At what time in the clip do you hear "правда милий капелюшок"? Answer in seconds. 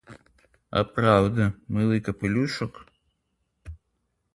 0.83-2.85